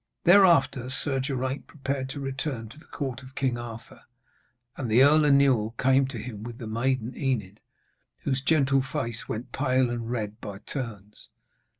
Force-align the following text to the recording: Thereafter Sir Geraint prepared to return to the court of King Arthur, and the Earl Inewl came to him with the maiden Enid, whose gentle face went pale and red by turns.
Thereafter 0.23 0.89
Sir 0.89 1.19
Geraint 1.19 1.67
prepared 1.67 2.09
to 2.09 2.19
return 2.19 2.69
to 2.69 2.79
the 2.79 2.87
court 2.87 3.21
of 3.21 3.35
King 3.35 3.55
Arthur, 3.59 4.01
and 4.75 4.89
the 4.89 5.03
Earl 5.03 5.25
Inewl 5.25 5.77
came 5.77 6.07
to 6.07 6.17
him 6.17 6.41
with 6.41 6.57
the 6.57 6.65
maiden 6.65 7.15
Enid, 7.15 7.59
whose 8.23 8.41
gentle 8.41 8.81
face 8.81 9.29
went 9.29 9.51
pale 9.51 9.91
and 9.91 10.09
red 10.09 10.41
by 10.41 10.57
turns. 10.57 11.29